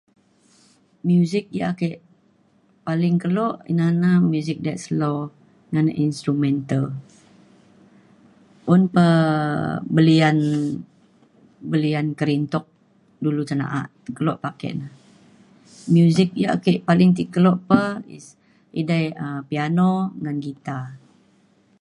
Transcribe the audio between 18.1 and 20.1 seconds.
is edai um piano